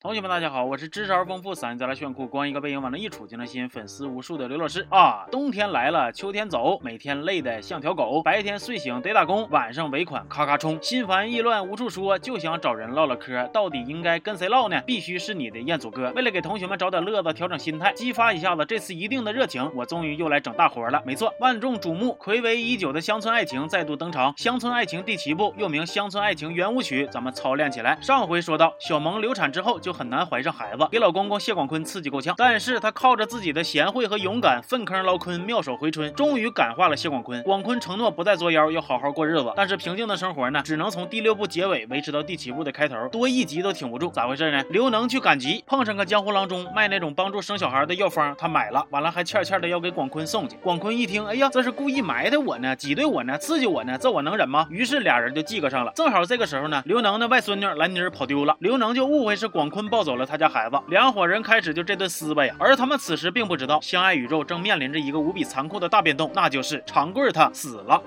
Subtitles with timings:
[0.00, 5.26] 同学们，大家好，我是知识而丰富、三再来炫酷、光一个背影往那一杵就能吸引粉丝无数的刘老师啊！
[5.28, 14.80] 冬天来了，秋天走，每天累得像条狗，白天睡醒得打工，晚上尾款咔咔冲，心烦意乱无处说，就想找人唠唠嗑，到底应该跟谁唠呢？
[14.86, 16.12] 必须是你的彦祖哥。
[16.14, 21.02] 为了给同学们找点乐子，调整心态，激发一下子这次一定的热情，我终于又来整大活了。
[21.04, 27.98] 没错，万众瞩目、暌违已久的乡村爱情再度登场，《乡村爱情》第七部，又名《乡村爱情圆舞曲》，咱们操练起来。
[28.00, 32.34] 上回说到，小萌流产之后就就很难怀上孩子，给老公公谢广坤刺激够呛。
[32.36, 37.42] 但是她靠着自己的贤惠和勇敢，粪坑捞坤，妙手回春，终于感化了谢广坤。
[37.42, 39.50] 广坤承诺不再作妖，要好好过日子。
[39.56, 44.10] 但是平静的生活呢，只能从第六部结尾维持到第七部的开头，多一集都挺不住。
[44.10, 44.62] 咋回事呢？
[44.68, 50.58] 刘能去赶集，碰上个江湖郎中卖那种帮助生小孩的药方，他买了，完了还欠欠的要给广坤送去。
[50.62, 54.66] 广坤一听，哎呀，这是故意埋汰我呢，挤兑我呢，刺激我呢，这我能忍吗？
[54.68, 55.92] 于是俩人就记个上了。
[55.94, 60.80] 正好这个时候呢，刘能的外孙女兰妮跑丢了，刘能就误会是广坤抱走了他家孩子。
[60.88, 68.02] 两伙人开始就这顿撕吧呀，而他们此时并不知道，相爱宇宙正面临着一个无比残酷的大变动，那就是长贵他死了。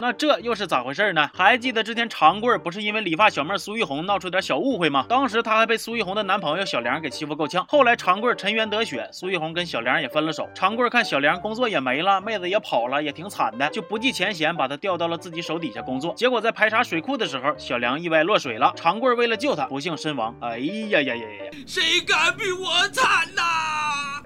[0.00, 1.30] 那这又是咋回事呢？
[1.34, 5.06] 还记得之前长贵不是因为理发小妹苏玉红闹出点小误会吗？
[5.08, 7.64] 当时她还被苏玉红的男朋友小梁给欺负够呛。
[7.68, 10.48] 后来长贵沉冤得雪，苏玉红跟小梁也分了手。
[10.54, 16.14] 长贵看小梁工作也没了，妹子也跑了，也挺惨的，就不计前嫌把她调到了自己手底下工作。
[16.14, 20.34] 结果在排查水库的时候，小梁意外落水了，长贵为了救他，不幸身亡。
[20.40, 21.50] 哎呀呀呀呀！
[21.66, 23.67] 谁敢比我惨呐？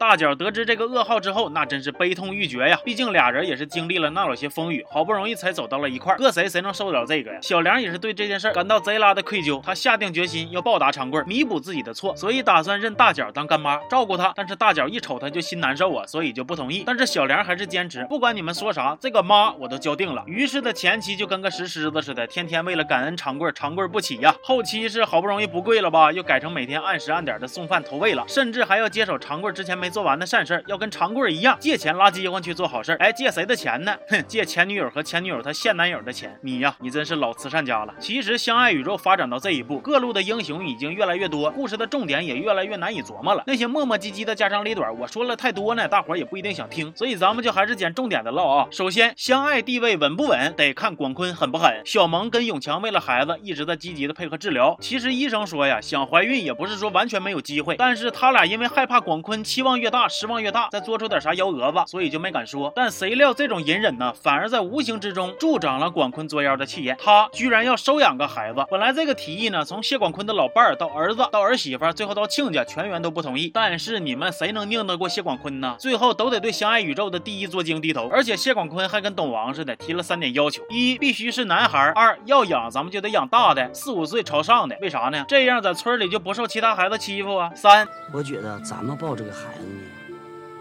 [0.03, 2.77] 大脚得知这个噩耗之后，那真是悲痛欲绝呀！
[2.84, 7.39] 毕竟俩人也是经历了那老些风雨，好不容易才走到了一块儿，搁谁谁能受得了这个呀？
[7.41, 14.33] 小梁也是对这件事感到贼拉的愧疚，他下定决心要报答长贵，弥补自己的错，所以打算认大脚当干妈，照顾他。
[14.34, 16.83] 但是大脚一瞅他就心难受啊，所以就不同意。
[16.84, 20.25] 但是小梁还是坚持，不管你们说啥，这个妈我都交定了。
[20.27, 24.34] 于是他前期就跟个石狮子似的，天天为了感恩长贵，长贵不起呀。
[24.42, 30.65] 后期是好不容易不贵了吧，又改成每天按时按点的送饭投喂了，甚至还要接手长贵之前没做完的善事儿。
[30.67, 33.95] 要跟长贵一样借钱拉饥荒去做好事哎，借谁的钱呢？
[34.08, 36.36] 哼，借前女友和前女友她现男友的钱。
[36.41, 37.95] 你呀，你真是老慈善家了。
[38.01, 43.45] 其实相爱宇宙发展到这一步，各路的英雄已经越来越多，故事的重点也越来越难以琢磨了。
[43.47, 46.92] 那些磨磨唧唧的家长里短，我说了太多呢，大伙儿也不一定想听。
[46.97, 48.67] 所以咱们就还是捡重点的唠啊。
[48.70, 51.83] 首先，相爱地位稳不稳，得看广坤狠不狠。
[51.85, 54.77] 小萌跟永强为了孩子一直在积极的配合治疗。
[54.80, 60.69] 其实医生说呀，想怀孕也不是说完全没有机会，但是他俩因为害怕广坤期望越大，失望越大。
[60.70, 62.73] 再做出点啥幺蛾子，所以就没敢说。
[62.75, 66.97] 但谁料这种隐忍呢，反而在无形之中助长了广坤作妖的气焰。
[67.03, 68.65] 他居然要收养个孩子。
[68.71, 73.51] 本来这个提议呢，从谢广坤的老伴儿到儿子到儿媳妇，最后到亲家，全员都不同意。
[73.53, 75.75] 但是你们谁能拧得过谢广坤呢？
[75.81, 78.09] 最后都得对相爱宇宙的第一作精低头。
[78.13, 84.79] 而且谢广坤还跟董王似的提了三点要求：一必须是男孩；二要养咱们就得养大的，四五岁朝上的。
[84.81, 85.25] 为啥呢？
[85.27, 87.51] 这样在村里就不受其他孩子欺负啊。
[87.55, 89.81] 三，我觉得咱们抱这个孩子呢。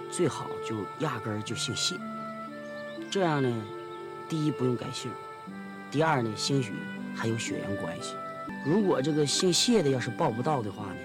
[0.10, 1.96] 最好就压根儿就姓谢，
[3.10, 3.50] 这样呢，
[4.28, 5.10] 第一不用改姓，
[5.90, 6.74] 第二呢，兴许
[7.16, 8.14] 还有血缘关系。
[8.66, 11.00] 如果这个姓谢的要是报不到的话呢，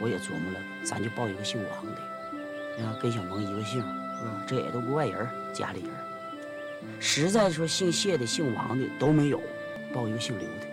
[0.00, 4.44] 我也琢磨了，咱就报一个姓王的，啊，跟小萌一个姓，是吧？
[4.46, 5.90] 这也都不外人，家里人。
[7.00, 9.42] 实在说姓谢的、姓王的都没有，
[9.92, 10.66] 报一个姓刘的。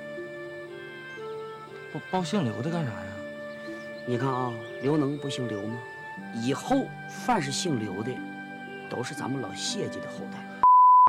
[1.91, 3.07] 报报姓刘的干啥呀？
[4.05, 4.53] 你看啊，
[4.83, 5.79] 刘能不姓刘吗？
[6.33, 8.11] 以后凡是姓刘的，
[8.89, 10.39] 都是咱们老谢家的后代。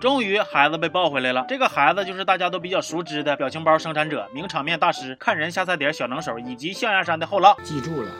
[0.02, 1.44] 终于，孩子被抱回来了。
[1.48, 7.56] 这个孩子就是大家都比较熟知的表情包生产者、名场面大师、看人下菜碟小能手，以及象牙山的后浪。
[7.62, 8.10] 记住了，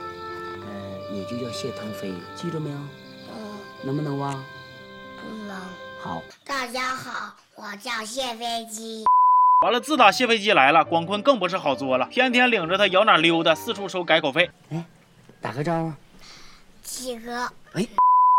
[0.61, 2.77] 呃，你就叫谢腾飞，记住没有？
[2.77, 3.59] 嗯。
[3.85, 4.33] 能不能忘？
[4.33, 5.57] 不能。
[6.01, 6.23] 好。
[6.47, 9.05] 大家好，我叫谢飞机。
[9.65, 14.49] 完了，自打谢飞机来了，广坤更不是好做了，天天领着他摇哪溜达，四处收改口费。
[14.71, 14.85] 哎，
[15.41, 15.93] 打个招呼。
[16.83, 17.87] 七哥，哎，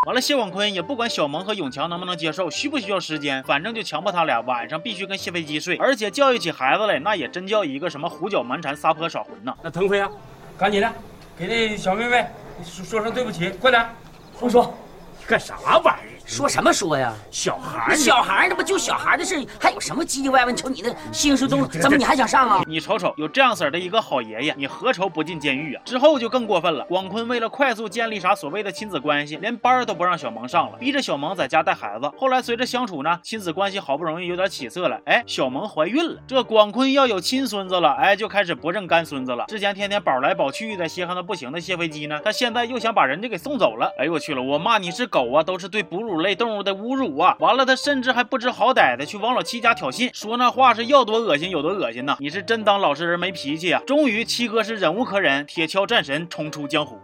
[0.05, 9.55] 完了，谢广坤也不管小萌和永强能不能接受，需不需要时间，反正就强迫他俩晚上必须跟谢飞机睡，而且教育起孩子来，那也真叫一个什么胡搅蛮缠、撒泼耍混呐。
[9.63, 10.09] 那腾飞啊，
[10.57, 10.91] 赶紧的，
[11.37, 12.27] 给那小妹妹
[12.65, 13.89] 说说声对不起，快点，
[14.33, 14.77] 胡说，
[15.25, 16.12] 干啥玩意儿？
[16.25, 17.13] 说什么说呀？
[17.29, 20.51] 小孩，小孩，那不就小孩的事还有什么唧唧歪歪？
[20.51, 22.63] 你瞅你那兴师动众，怎么你还想上啊？
[22.65, 25.81] 你瞅瞅，有这样式儿的一个好爷爷，你何愁不进监狱啊？
[25.85, 26.85] 之后就更过分了。
[26.85, 32.09] 广坤为了快速建立啥所谓的亲子关系，连班都不让小萌上了，逼着小萌在家带孩子。
[32.17, 36.21] 后来随着相处呢，亲子关系好不容易有点起色了，哎，小萌怀孕了。
[36.25, 39.45] 这广坤要有亲孙子了，哎，就开始不认干孙子了。
[39.47, 43.91] 之前天天宝来宝去的，稀罕的不行的谢飞机呢，他现在又想把人家给送走了。
[43.99, 46.12] 哎呦我去了，我骂你是狗啊，都是对哺乳。
[46.13, 47.35] 乳类动物的侮辱啊！
[47.39, 52.15] 完了，他甚至还不知好歹的去王老七家挑衅，说那话是要多恶心有多恶心呢！
[52.19, 53.81] 你是真当老实人没脾气啊！
[53.87, 56.99] 终于，七哥是忍无可忍，铁锹战神冲出江湖。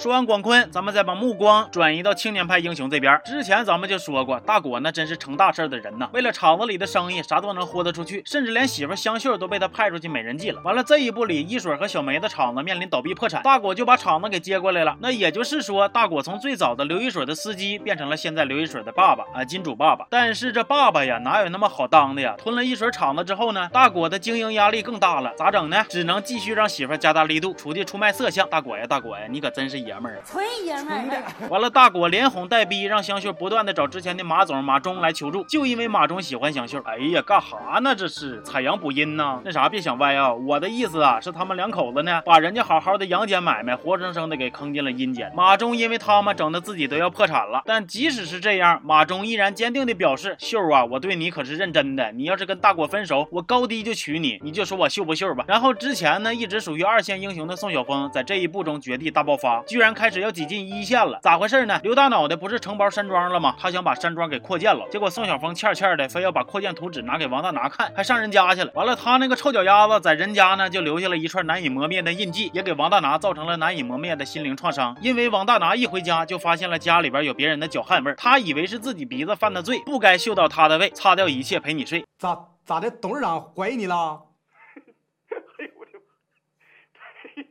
[0.00, 3.20] 说完广坤，咱们再把目光转移到青年派英雄这边。
[3.22, 10.62] 之前咱们就说过，大果那真是成大事的人呐，为了厂子里的生意，啥都能豁得出去，甚至连媳妇香秀都被他派出去美人计了。
[10.64, 14.96] 完了这一步里，一水和小梅的厂子面临倒闭破产，大果就把厂子给接过来了。
[15.02, 20.06] 那也就是说，大果从最早的刘一水的司机，变成了现在刘一水的爸爸啊，金主爸爸。
[20.08, 22.34] 但是这爸爸呀，哪有那么好当的呀？
[22.38, 25.84] 吞了一水厂子之后呢，大果的经营压力更大了，咋整呢？
[25.90, 28.48] 只能继续让媳妇加大力度，出去出卖色相。
[28.48, 29.89] 大果呀，大果呀，你可真是。
[29.90, 31.48] 爷们儿，纯爷们儿。
[31.48, 36.80] 完了，大果连哄带逼，让香秀不断的找之前的马总马忠来求助，就因为马忠喜欢香秀。
[36.84, 37.92] 哎呀，干哈呢？
[37.92, 39.40] 这是采阳补阴呢？
[39.44, 40.32] 那啥，别想歪啊！
[40.32, 45.32] 我的意思啊，是他们两口子呢，把人家好好的阳间买卖，活生生的给坑进了阴间。
[45.34, 47.62] 马忠因为他们整的自己都要破产了。
[47.66, 52.12] 但即使是这样，马忠依然坚定的表示：秀啊，我对你可是认真的。
[52.12, 55.44] 你要是跟大果分手，我高低就娶你，你就说我秀不秀吧。
[55.48, 60.20] 然后之前呢，一直属于二线英雄的宋晓峰，在这一步中绝地大爆发，居然开始。
[60.20, 61.80] 要挤进一线了，咋回事呢？
[61.82, 63.56] 刘大脑袋不是承包山庄了吗？
[63.58, 68.70] 他想把山庄给扩建了，结果宋晓峰欠欠的，非要把扩建图纸拿给王大拿看，还上人家去了。
[68.74, 74.94] 完了，他那个臭脚丫子在人家呢，就留下了一串难以磨灭的印记，也给王大拿造成了难以磨灭的心灵创伤。
[75.00, 82.04] 因为王大拿一回家就发现了家里边有别人的脚汗味，他以为是自己鼻子犯的罪，不该嗅到他的味，擦掉一切陪你睡。
[82.18, 82.90] 咋咋的？
[82.90, 83.94] 董事长怀疑你了？
[83.96, 87.42] 哎呦我的妈！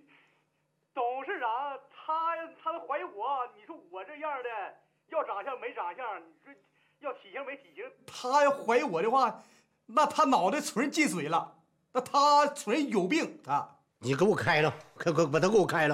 [0.93, 1.49] 董事长。
[2.09, 4.50] 他他都怀疑我，你说我这样的
[5.10, 6.54] 要长相没长相，你说
[7.00, 7.84] 要体型没体型。
[8.07, 9.44] 他要怀疑我的话，
[9.88, 11.57] 那他脑袋纯进水了，
[11.92, 13.42] 那他纯有病。
[13.44, 15.94] 他，你给我开了，快快把他给我开了。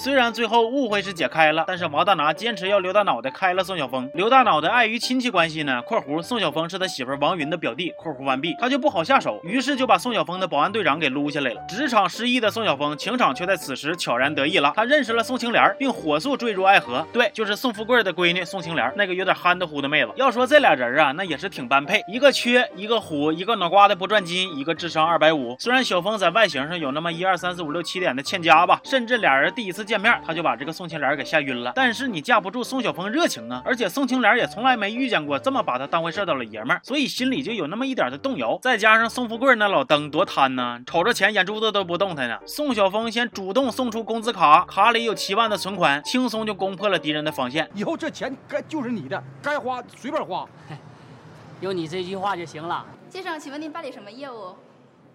[0.00, 4.08] 虽然最后误会是解开了，但是王大拿坚持要刘大脑袋开了宋晓峰。
[4.14, 11.60] 刘大脑袋碍于亲戚关系呢（括弧宋晓峰是他媳妇王云的表弟），括弧完毕，他就不好下手，于是就把宋晓峰的保安队长给撸下来了。
[11.68, 14.72] 职场失意的宋晓峰，情场却在此时悄然得意了。
[14.76, 17.04] 他认识了宋青莲，并火速坠入爱河。
[17.12, 20.12] 对，就是宋富贵的闺女宋青莲，那个有点憨的乎的妹子。
[20.14, 25.56] 要说这俩人啊，那也是挺般配，一个缺，一个虎，一个脑瓜子不转筋，一个智商二百五。
[25.58, 38.58] 虽然小峰在外形上有那么一二三四五六七点的欠佳吧，甚至俩人第一次见面，他就把这个宋青莲给吓晕了，但是你架不住宋晓峰热情啊，而且宋青莲也从来没遇见过这么把他当回事的老爷们儿，所以心里就有那么一点的动摇。
[38.60, 42.38] 再加上宋富贵那老登多贪呢，瞅着钱眼珠子都不动弹呢。
[42.46, 47.68] 宋晓峰先主动送出工资卡，卡里有七万的存款，轻松就攻破了敌人的防线。
[47.74, 50.46] 以后这钱该就是你的，该花随便花，
[51.60, 52.84] 有你这句话就行了。
[53.08, 54.54] 先生，请问您办理什么业务？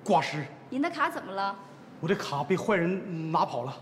[0.04, 0.44] 挂失。
[0.70, 1.56] 您的卡怎么了？
[2.00, 3.74] 我的卡被坏人拿跑了。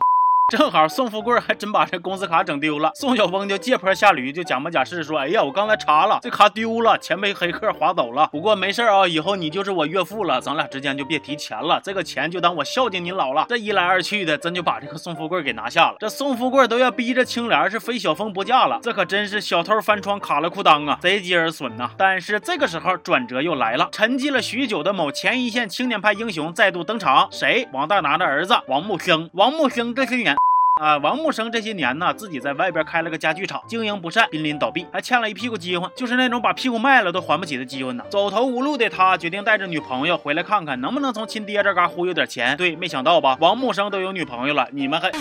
[0.51, 8.27] 正好宋富贵还真把这工资卡整丢了，宋晓峰就借坡下驴，就假模假式说：“哎呀，我刚才查了，这卡丢了，钱被黑客划走了。
[8.33, 15.95] 不过没事啊，以后你就是我岳父了，咱俩之间就别提钱了，这个钱就当我孝敬您老了。”这一来二去的，真就把这个宋富贵给拿下了。
[15.99, 21.91] 这宋富贵都要逼着青莲是非小峰不嫁了，这可真是小偷翻窗卡了裤裆啊，贼鸡儿损呐！
[21.97, 27.65] 但是这个时候转折又来了，沉寂了许久的某前一线青年派英雄再度登场，谁？
[27.71, 29.29] 王大拿的儿子王木生。
[29.31, 30.35] 王木生这些年。
[30.81, 38.03] 啊，王木生这些年呢，自己在外边开了个家具厂，经营不善，濒临倒闭，还欠了一屁股饥荒，就是那种把屁股卖了都还不起的饥荒呢。
[38.09, 42.57] 走投无路的他，决定带着女朋友回来看看，能不能从亲爹这嘎忽悠点钱。
[42.57, 45.11] 对，没想到吧，王木生都有女朋友了，你们还？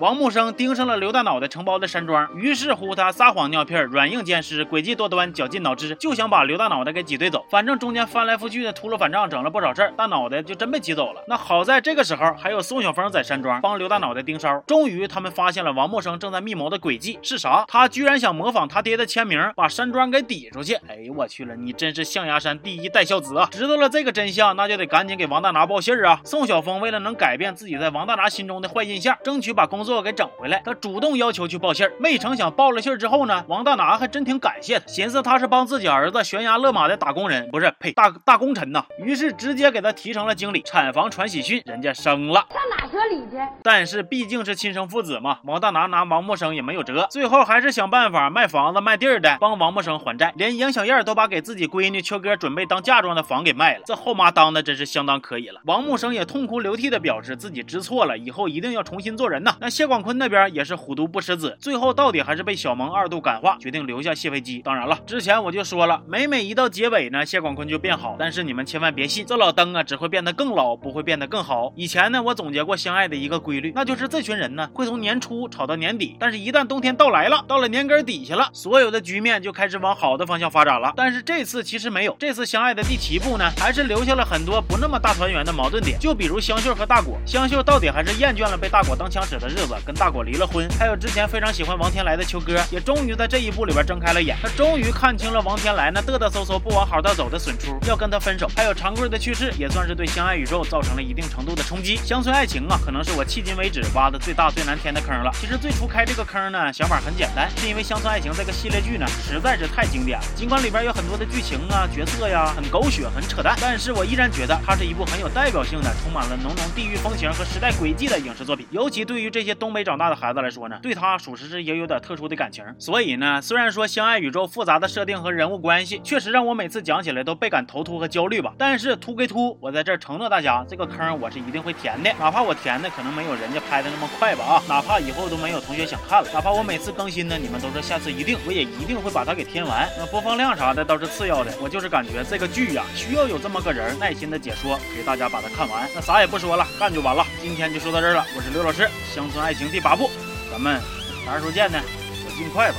[0.00, 7.46] 王木生盯上了刘大脑袋承包的山庄，于是乎他撒谎尿屁，软硬兼施，诡计多端，绞尽脑汁，就想把刘大脑袋给挤兑走。
[7.48, 11.22] 反正中间翻来覆去的秃噜反账，整了不少事儿，大脑袋就真被挤走了。
[11.28, 13.83] 那好在这个时候还有宋晓峰在山庄帮刘。
[13.84, 17.66] 刘大脑袋盯梢，终于他们发现了王默生正在密谋的诡计是啥？
[17.68, 20.72] 他居然想模仿他爹的签名，把山庄给抵出去。
[20.88, 23.46] 哎呦我去了，你真是象牙山第一带孝子啊！
[23.52, 26.18] 知道了这个真相，那就得赶紧给王大拿报信啊！
[26.24, 31.86] 宋晓峰为了能改变自己在王大拿心中的坏印象，争取把工作给整回来，他主动要求去报信。
[32.00, 38.82] 没成想报了信之后呢，王大拿还真挺感谢他，寻思他是帮自己儿子悬崖勒马的打工人，不是呸大大功臣呐。
[38.98, 42.46] 于是直接给他提成了经理，产房传喜讯，人家生了。
[42.48, 43.36] 上哪说理去？
[43.62, 55.60] 但但是毕竟是亲生父子嘛，王大拿拿王木生也没有辙，最后还是想办法卖房子卖地儿的，帮王木生还债，连杨小燕都把给自己闺女秋哥准备当嫁妆的房给卖了，这后妈当的真是相当可以了。
[55.64, 59.56] 王木生也痛哭流涕的表示自己知错了，以后一定要重新做人呐。
[59.60, 64.62] 那谢广坤那边也是虎毒不食子，最后到底还是被小萌二度感化，决定留下谢飞机。
[64.62, 71.72] 当然了，之前我就说了，每每一到结尾呢，谢广坤就变好，但是你们千万别信，这老登啊只会变得更老，不会变得更好。
[71.74, 80.92] 以前呢，我总结过相爱的一个规规律，那就是这群人呢会从年初吵到年底，但是一旦冬天到来了，到了年根底下了，所有的局面就开始往好的方向发展了。
[80.96, 90.68] 但是这次其实没有，这次相爱的第七部呢，还是留下了很多不那么大团圆的矛盾点，就比如香秀和大果，香秀到底还是厌倦了被大果当枪使的日子，跟大果离了婚。
[90.78, 98.48] 还有之前非常喜欢王天来的秋哥，也终于在这一步里边睁开了眼，他终于看清了王天来那嘚嘚嗖嗖不往好道走的损出，要跟他分手。
[98.56, 101.96] 还有长贵的去世，也算是对相爱宇宙造成了一定程度的冲击。
[101.96, 105.30] 乡村爱情啊，可能是我迄今为止挖的最大最难填的坑了。
[105.34, 110.24] 其实最初开这个坑呢，想法很简单，是因为乡村爱情这个系列剧呢，实在是太经典了。
[110.34, 118.66] 尽管里边有很多的剧情啊、角色呀很狗血、很扯淡，但是我依然觉得它是一部很有代表性的、充满了浓浓地域风情和时代轨迹的影视作品。
[118.70, 122.64] 尤其对于这些东北长大的孩子来说呢，对它属实是也有点特殊的感情。
[122.78, 128.52] 所以呢，虽然说相爱宇宙复杂的设定和人物关系，确实让我每次讲起来都倍感头秃和焦虑吧。
[128.56, 139.88] 但是秃归秃，我在这儿承诺大家，这个坑我是一定会填的，哪怕我填的可能没有人家拍的那么快吧啊，哪怕以后都没有同学想看了，哪怕我每次更新呢，你们都说下次一定，我也一定会把它给填完。
[139.98, 145.88] 那播放量啥的倒是次要的，我就是感觉这个剧呀，需要有这么个人耐心的解说，给大家把它看完。
[145.94, 147.26] 那啥也不说了，干就完了。
[147.42, 150.10] 今天就说到这儿了，我是刘老师，乡村爱情第八部，
[150.50, 150.80] 咱们
[151.24, 151.80] 啥时候见呢？
[152.26, 152.76] 我尽快吧，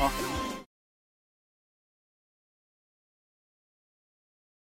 [0.00, 0.33] 啊。